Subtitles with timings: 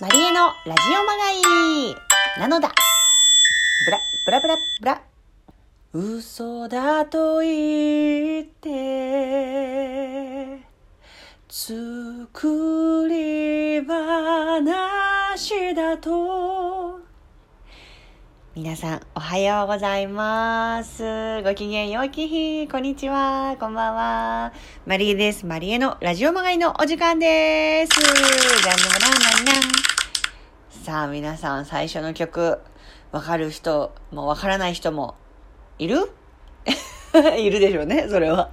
[0.00, 1.40] マリエのラジオまがい
[2.40, 2.68] なのだ。
[3.84, 5.00] ブラ、ブラブラブラ。
[5.92, 10.58] 嘘だと言って、
[11.48, 16.63] 作り話だと。
[18.56, 21.42] 皆さん、おはようございます。
[21.42, 22.68] ごきげんようき日。
[22.68, 23.56] こんにちは。
[23.58, 24.52] こんばんは。
[24.86, 25.44] マリエです。
[25.44, 28.00] マリエのラジオまがいのお時間です。
[28.00, 30.84] じゃんじゃんじゃんじゃん。
[30.84, 32.60] さあ、皆さん、最初の曲、
[33.10, 35.16] わかる人もわからない人も、
[35.80, 36.12] いる？
[37.36, 38.50] いるでしょうね、それは。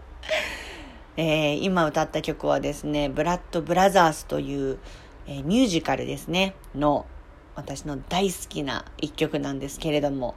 [1.15, 4.79] えー今歌った曲はですね、ブラッド・ブラザースという、
[5.27, 7.05] えーミュージカルですね、の
[7.55, 10.35] 私の大好きな一曲なんですけれども、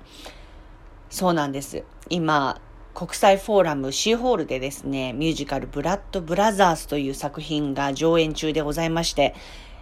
[1.10, 1.84] そうなんです。
[2.10, 2.60] 今、
[2.94, 9.34] 国際フォーラムシーホールでですね、ミュージカルブラッド・ブラザースという作品が上演中でございまして、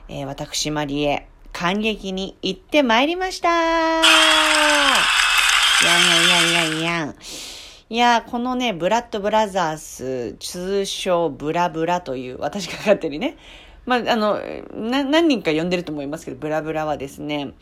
[0.09, 4.05] えー私マリエ、感激に行ってまいりましたい
[5.85, 7.15] やいやいやいやいや。
[7.91, 13.37] いや、このね、ブラッドブラザース、通称ブラブラという、私が勝手にね、
[13.85, 14.41] まあ、あの、
[14.75, 17.53] な、何人か呼んでると思いますけど、ブラブラはですね、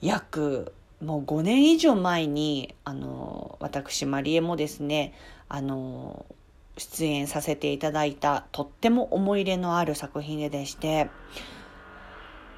[0.00, 5.14] 約、もう5年以上前に、あの、私、マリエもですね、
[5.48, 6.26] あの、
[6.76, 11.08] 出演させていただいた、とっても思い入れのある作品でして、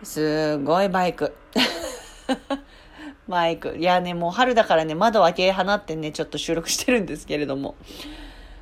[0.03, 1.37] すごいバイク。
[3.29, 3.77] マイク。
[3.79, 7.75] いやね、もう春だからね、窓を開け放ってね、ちょっと収録してるんですけれども。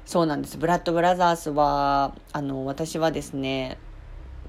[0.04, 0.58] そうなんです。
[0.58, 3.78] ブラッドブラザースは、あの、私はですね、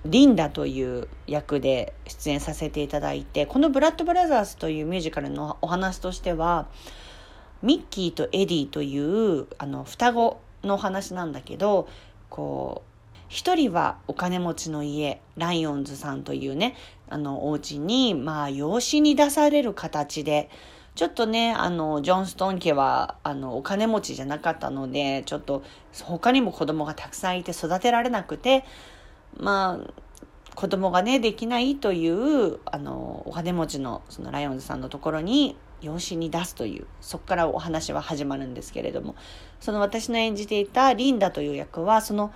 [0.06, 6.68] リンダという役で出演させていただいて、このブラッドブラザースというミュージカルのお話としては、
[7.62, 11.90] ミッキーとエディという、あの、双子のお話なんだけど、
[12.30, 12.90] こう、
[13.28, 16.76] 一人はお金持ちの家、ライオンズさんというね、
[17.10, 20.50] あの、お家に、まあ、養子に出される形で、
[20.96, 25.64] ちょっとね、あの、ジョンストン家は、あの、お金持ちじゃなかったので、ちょっと、
[26.04, 28.66] 他にも子供がたくさんいて育てられなくて、
[29.38, 29.94] まあ、
[30.56, 39.16] 子供がね、できないという、あの、お金持ちの、そのライオンズさんのところに、養子に出すという、そこからお話は始まるんですけれども、
[39.60, 42.34] その私の演じていたリンダという役は、その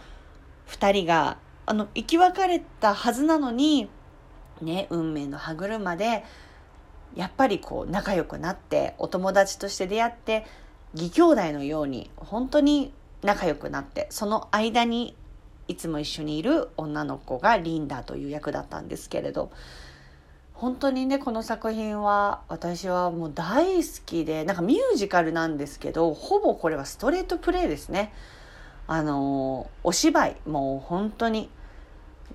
[0.65, 3.89] 二人が、あの、生き別れたはずなのに、
[4.61, 6.23] ね、運命の歯車で、
[7.15, 10.45] やっぱりこう仲良くなって、お友達として出会って、
[10.93, 15.15] 義兄弟のように、本当に仲良くなって、その間に
[15.67, 19.51] いつも一緒にいる女の子がリンダという役だったんですけれど、
[20.53, 28.13] 本当にね、この作品は私はもう大好きで、なんかミュージカルなんですけど、ほぼこれはストレートプレイですね。
[28.87, 31.49] あの、お芝居、もう本当に。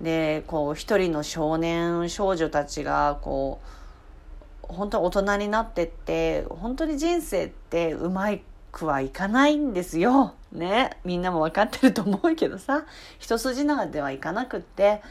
[0.01, 10.35] で、こう一人の少年少女たちが、こう、本当大人になってって、本当に人生ってうまいくはいかないんですよ。
[10.51, 10.97] ね。
[11.03, 12.85] みんなも分かってると思うけどさ、
[13.19, 15.01] 一筋縄ではいかなくって、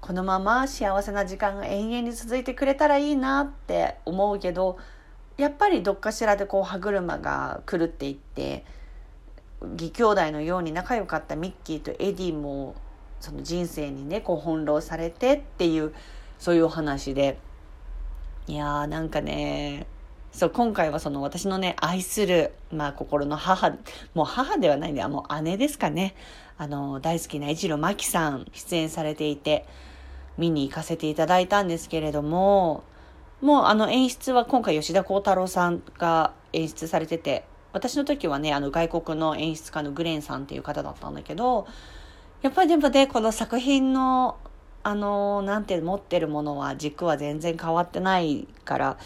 [0.00, 4.78] このまま幸せな時間が永遠に続いてくれたらいいなって思うけど、
[5.36, 8.64] やっぱりどっかしらでこう歯車が狂っていって、
[9.62, 12.74] 義兄弟のように仲良かったミッキーとエディも
[13.20, 15.92] その人生にねこう翻弄されてっていう
[16.38, 17.38] そういうお話で
[18.46, 19.86] いやーなんかね
[20.32, 23.70] そう今回はその私のね愛する、まあ、心の母
[24.14, 26.14] もう母ではないんでもう姉ですかね。
[26.56, 29.66] あの大好きな一路真希さん出演されていて
[30.36, 32.84] 見に行かせていただいたんですけれども
[33.40, 41.66] もうあの演出は今回吉田鋼太郎さんが演出されてて私の時はね、あの外国の演出家のグレンさんっていう方だったんだけど、
[42.42, 44.38] やっぱりでもね、この作品の、
[44.82, 48.98] あの、なんて持ってるものは軸は全然変わってないから、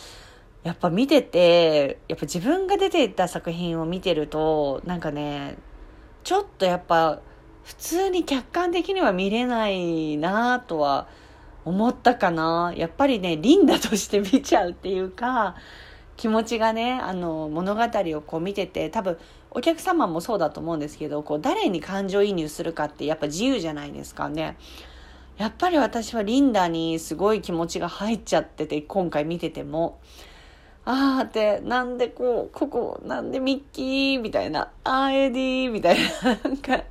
[0.65, 5.57] やっぱ見てて、やっぱ自分が出ていた作品を見てると、なんかね、
[6.25, 7.21] ちょっとやっぱ
[7.63, 11.07] 普通に客観的には見れないなとは
[11.65, 12.73] 思ったかな。
[12.77, 15.55] やっぱりね、リンダとして見ちゃうっていうか、
[16.17, 19.19] 気持ちがねあの物語をこう見てて多分
[19.51, 24.57] お客様もそうだと思うんですけどこう誰に感情移入するかってやっぱ自由じゃないですかね。
[25.37, 29.99] やっぱり私はリンダにすごい気持ちが入っちゃってて今回見てても
[30.87, 36.85] あーってなんでこうここなんでミッキーみたいなあーエディーみたいななんか。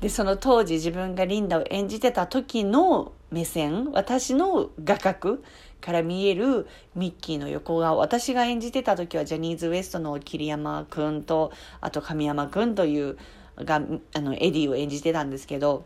[0.00, 5.38] でその当時自分がリンダを演じてた時の目線私の画角
[5.80, 13.16] から見えるミッキーの横顔私が演じてた時はジャニーズ WEST の桐山くんとあと神山くんという
[13.56, 13.80] が
[14.14, 15.84] あのエディを演じてたんですけど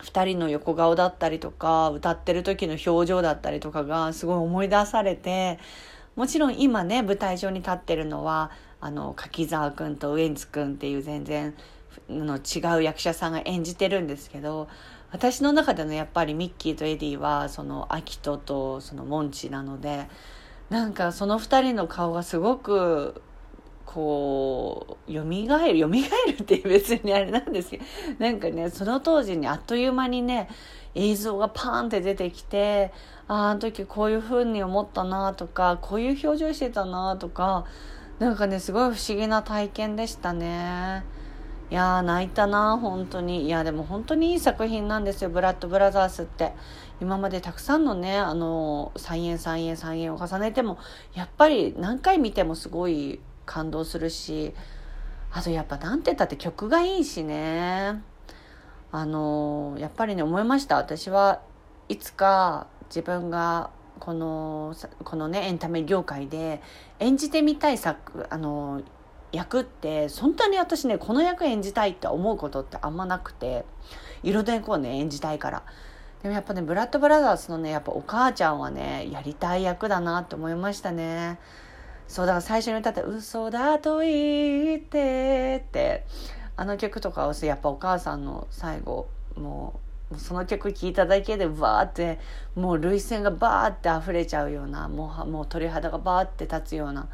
[0.00, 5.58] 2人の横顔だったりとか歌ってる時の表情だったりとかがすごい思い出されて
[6.16, 11.54] もちろん今ね舞台上に立ってるのはあの柿澤君とウエンツ君っていう全然
[12.08, 14.68] の違う役者さんが演じてるんですけど
[15.12, 20.08] 私の中でのやっぱりミッキーとエディはそのアキトとそのモンチなので
[20.70, 23.22] なんかその2人の顔がすごく
[23.96, 27.84] こう、蘇る、蘇るって別にあれなんですけど、
[28.18, 30.50] なんかね、その当時にあっという間にね、
[30.94, 32.92] 映像がパーンって出てきて、
[33.26, 37.64] ああ、あの時こういう風に思ったなとか、こういう表情してたなとか、
[38.18, 41.02] なんかね、すごい不思議な体験でしたね。
[41.70, 43.46] いやー、泣いたな、本当に。
[43.46, 46.52] いや、でも本当にいい作品なんですよ、ブラッドブラザースって。
[47.00, 50.76] 今までたくさんのね、あの、再演再演再演を重ねても、
[51.14, 54.52] やっぱり何回見てもすごい感動するし
[55.32, 58.02] あとやっぱなんて言ったって曲がいいしね。
[58.92, 60.76] あのやっぱりね思いました。
[60.76, 61.42] 私は
[61.88, 66.62] いつか自分がこのこのねエンタメ業界で
[66.98, 68.82] 演じてみたい作あの
[69.32, 73.64] 役って本当に私ねこの役演じたいって思うことってあんまなくて
[74.22, 75.62] 色でこうね演じたいから。
[76.22, 81.38] でもやっぱねブラッドブラザーズのねやっぱお母ちゃんはねやりたい役だなって思いましたね。
[82.08, 86.06] そうだから最初に歌った「嘘だと言って」って
[86.56, 89.80] あの曲とかをやっぱお母さんの最後も
[90.12, 92.18] うその曲聴いただけでバーって
[92.54, 97.08] もう涙腺がバーって溢れちゃうようなもうもう鳥肌がバーって立つような。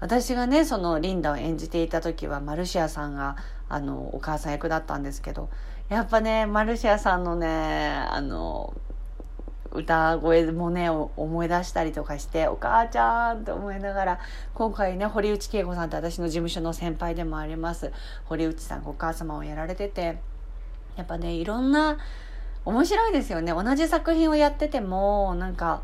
[0.00, 3.36] 私がねそのリンダを演じていた時はマルシアさんが
[3.68, 5.48] あのお母さん役だったんですけど
[5.88, 8.74] やっぱねマルシアさんのねあの
[9.72, 14.18] 歌声もね思い出したりとかして「お母ちゃん」と思いながら
[14.54, 17.92] 今回ね堀内恵子さんって私の事務所の先輩でもあります
[18.24, 20.18] 堀内さんお母様をやられてて
[20.96, 21.98] やっぱねいろんな
[22.64, 23.52] 面白いですよね。
[23.52, 25.80] 同じ作品をやっててもなんか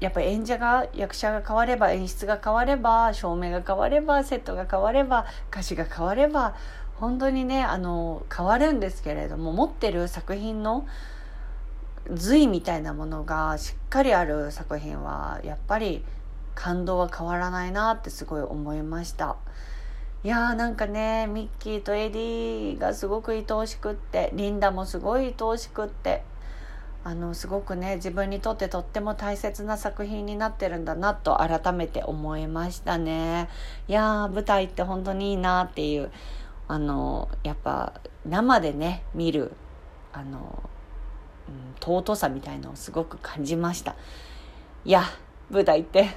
[0.00, 6.54] やっぱ演者が役者が変われば演出が変われば照明が変わればセットが変われば歌詞が変われば
[6.96, 10.86] 本当にねあの変わるんですけれども持ってる作品の
[12.12, 16.04] 髄みたいなものがしっかりある作品はやっぱり
[16.54, 19.36] 感動は変わらないなってすごい思いました。
[20.24, 26.22] いやーなんかねミッキーとエディがすごく愛おしくってリンダもすごい愛おしくって
[27.04, 33.48] あのすごくね自分にとってとっても大切な作品になってるんだなと改めて思いましたね。
[33.86, 36.10] いやー舞台って本当にいいなっていう
[36.66, 37.92] あのやっぱ
[38.24, 39.52] 生でね見る
[40.16, 40.70] あの、
[41.80, 43.94] 尊さみたいのをすごく感じました。
[44.84, 45.04] いや、
[45.50, 46.16] 舞台って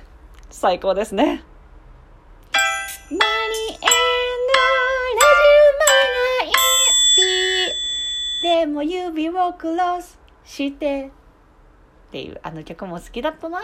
[0.49, 1.43] 最高ですね。
[3.11, 3.27] マリエンドラ
[4.81, 5.85] ジオマ
[6.45, 6.53] ナイ
[8.35, 11.11] ピでも指をクロスして
[12.09, 13.59] っていうあの曲も好きだったな